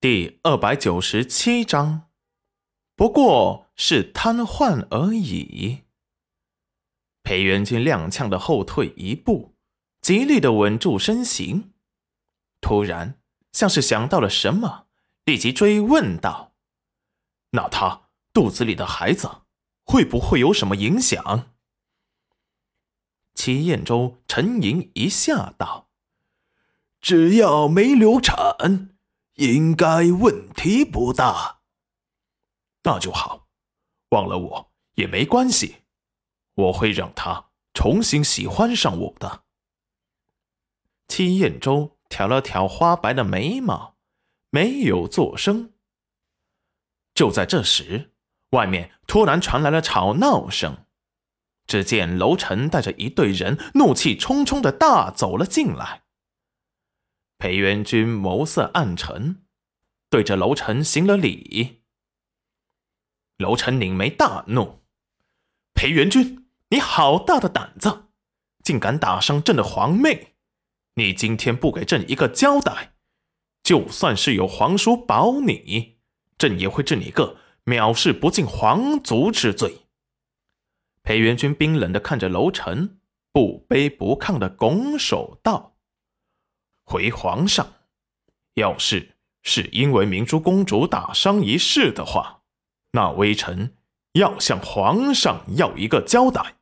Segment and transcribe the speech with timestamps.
[0.00, 2.08] 第二百九十七章，
[2.96, 5.80] 不过是瘫痪而已。
[7.22, 9.54] 裴元君踉跄的后退一步，
[10.00, 11.74] 极力的稳住身形，
[12.62, 13.20] 突然
[13.52, 14.86] 像是想到了什么，
[15.26, 16.54] 立即追问道
[17.52, 19.42] ：“那他肚子里的孩子
[19.84, 21.50] 会不会有什么影响？”
[23.36, 25.90] 齐彦周沉吟一下道
[27.02, 28.88] ：“只要没流产。”
[29.40, 31.60] 应该问题不大，
[32.82, 33.48] 那就好。
[34.10, 35.76] 忘了我也没关系，
[36.54, 39.44] 我会让他重新喜欢上我的。
[41.08, 43.96] 戚彦周挑了挑花白的眉毛，
[44.50, 45.72] 没有作声。
[47.14, 48.12] 就在这时，
[48.50, 50.84] 外面突然传来了吵闹声。
[51.66, 56.02] 只见楼臣带着一队人，怒气冲冲的大走了进来。
[57.40, 59.46] 裴元君眸色暗沉，
[60.10, 61.80] 对着楼臣行了礼。
[63.38, 64.82] 楼臣拧眉大怒
[65.72, 68.10] ：“裴元君，你好大的胆子，
[68.62, 70.34] 竟敢打伤朕的皇妹！
[70.96, 72.92] 你今天不给朕一个交代，
[73.62, 75.96] 就算是有皇叔保你，
[76.36, 79.86] 朕也会治你个藐视不敬皇族之罪。”
[81.02, 83.00] 裴元君冰冷的看着楼臣，
[83.32, 85.69] 不卑不亢的拱手道。
[86.90, 87.74] 回皇上，
[88.54, 92.42] 要是是因为明珠公主打伤一事的话，
[92.90, 93.76] 那微臣
[94.14, 96.56] 要向皇上要一个交代。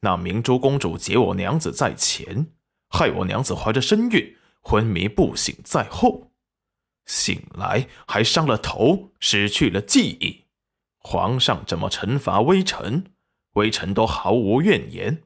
[0.00, 2.46] 那明珠公主劫我娘子在前，
[2.88, 6.30] 害我娘子怀着身孕，昏迷不醒在后，
[7.04, 10.44] 醒来还伤了头，失去了记忆。
[10.96, 13.12] 皇上怎么惩罚微臣，
[13.52, 15.24] 微臣都毫无怨言。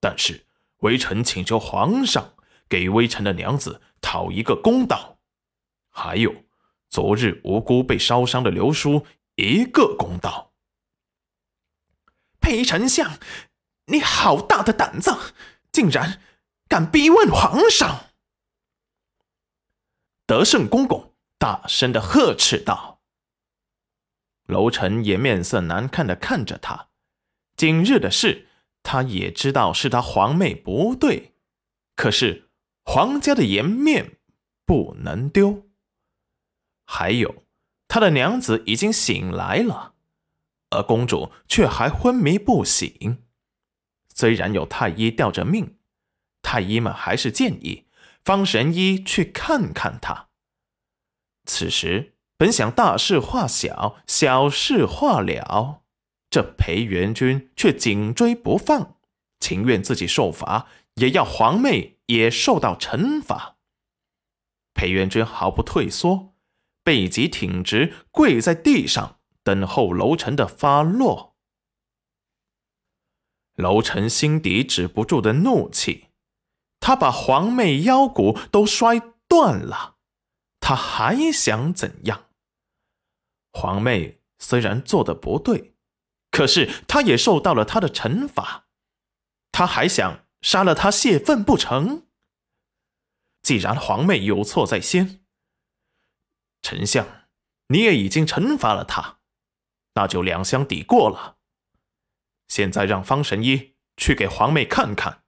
[0.00, 0.46] 但是
[0.78, 2.30] 微臣请求皇上。
[2.74, 5.20] 给微臣的娘子讨一个公道，
[5.90, 6.34] 还有
[6.90, 10.52] 昨日无辜被烧伤的刘叔一个公道。
[12.40, 13.16] 裴丞相，
[13.86, 15.16] 你好大的胆子，
[15.70, 16.20] 竟然
[16.66, 18.06] 敢逼问皇上！
[20.26, 23.00] 德胜公公大声的呵斥道。
[24.46, 26.88] 楼臣也面色难看的看着他，
[27.54, 28.48] 今日的事
[28.82, 31.36] 他也知道是他皇妹不对，
[31.94, 32.43] 可是。
[32.84, 34.18] 皇家的颜面
[34.64, 35.66] 不能丢。
[36.86, 37.42] 还有，
[37.88, 39.94] 他的娘子已经醒来了，
[40.70, 43.24] 而公主却还昏迷不醒。
[44.14, 45.78] 虽然有太医吊着命，
[46.42, 47.86] 太医们还是建议
[48.22, 50.28] 方神医去看看她。
[51.46, 55.82] 此时本想大事化小，小事化了，
[56.30, 58.96] 这裴元君却紧追不放，
[59.40, 61.94] 情愿自己受罚，也要皇妹。
[62.08, 63.56] 也受到惩罚。
[64.74, 66.34] 裴元君毫不退缩，
[66.82, 71.34] 背脊挺直，跪在地上等候楼臣的发落。
[73.54, 76.08] 楼臣心底止不住的怒气，
[76.78, 79.96] 他把皇妹腰骨都摔断了，
[80.60, 82.26] 他还想怎样？
[83.50, 85.74] 皇妹虽然做的不对，
[86.30, 88.66] 可是他也受到了他的惩罚，
[89.50, 90.23] 他还想。
[90.44, 92.06] 杀了他泄愤不成？
[93.40, 95.24] 既然皇妹有错在先，
[96.60, 97.26] 丞相
[97.68, 99.20] 你也已经惩罚了他，
[99.94, 101.38] 那就两相抵过了。
[102.46, 105.24] 现在让方神医去给皇妹看看。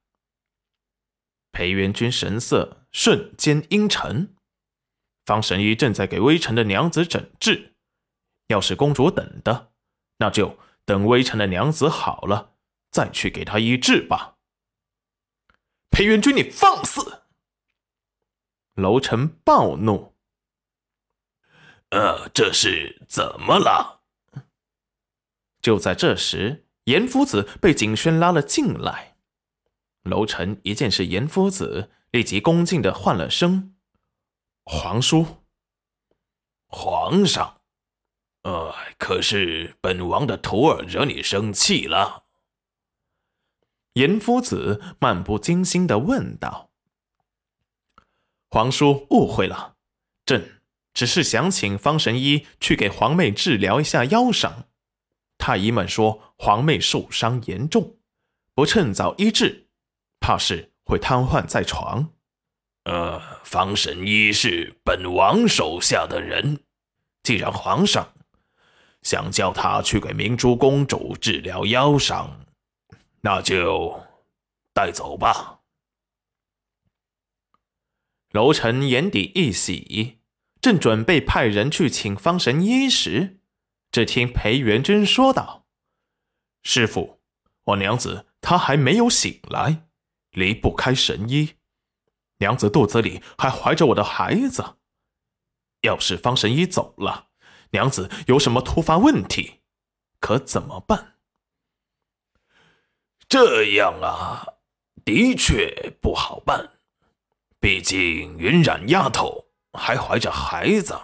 [1.50, 4.36] 裴元君神色瞬间阴沉。
[5.24, 7.74] 方神医正在给微臣的娘子诊治，
[8.48, 9.72] 要是公主等的，
[10.18, 12.56] 那就等微臣的娘子好了
[12.90, 14.35] 再去给她医治吧。
[15.96, 17.22] 裴元君，你放肆！
[18.74, 20.14] 楼臣暴怒。
[21.88, 24.02] 呃，这是怎么了？
[25.62, 29.16] 就在这时，严夫子被景轩拉了进来。
[30.02, 33.74] 楼臣一见是严夫子，立即恭敬的唤了声
[34.68, 35.46] ：“皇叔，
[36.66, 37.62] 皇上。”
[38.44, 42.25] 呃，可是本王的徒儿惹你生气了。
[43.96, 46.68] 严夫子漫不经心的问道
[48.50, 49.76] ：“皇叔误会了，
[50.26, 50.60] 朕
[50.92, 54.68] 只是想请方神医去给皇妹治疗一下腰伤。
[55.38, 57.96] 太医们说皇妹受伤严重，
[58.54, 59.68] 不趁早医治，
[60.20, 62.10] 怕是会瘫痪在床。
[62.84, 66.60] 呃，方神医是本王手下的人，
[67.22, 68.12] 既然皇上
[69.00, 72.42] 想叫他去给明珠公主治疗腰伤。”
[73.26, 74.04] 那就
[74.72, 75.62] 带走吧。
[78.30, 80.20] 楼臣眼底一喜，
[80.60, 83.40] 正准备派人去请方神医时，
[83.90, 85.66] 只听裴元君说道
[86.62, 87.20] ：“师傅，
[87.64, 89.88] 我娘子她还没有醒来，
[90.30, 91.54] 离不开神医。
[92.38, 94.76] 娘子肚子里还怀着我的孩子。
[95.80, 97.30] 要是方神医走了，
[97.70, 99.62] 娘子有什么突发问题，
[100.20, 101.14] 可怎么办？”
[103.28, 104.46] 这样啊，
[105.04, 106.70] 的确不好办。
[107.58, 110.96] 毕竟云染丫头还怀着孩子。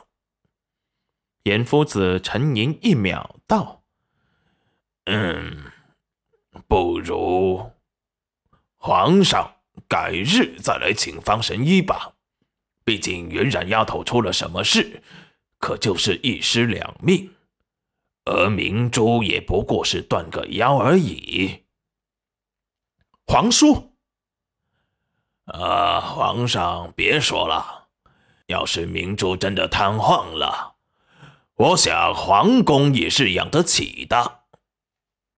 [1.45, 3.83] 严夫子沉吟一秒，道
[5.07, 5.73] ：“嗯，
[6.69, 7.73] 不如
[8.77, 9.57] 皇上
[9.89, 12.13] 改日再来请方神医吧。
[12.85, 15.03] 毕竟云染丫头出了什么事，
[15.59, 17.35] 可就是一尸两命，
[18.25, 21.62] 而明珠也不过是断个腰而已。”
[23.33, 23.95] 皇叔。
[25.47, 27.87] 啊，皇上别说了，
[28.45, 30.75] 要是明珠真的瘫痪了，
[31.55, 34.42] 我想皇宫也是养得起的。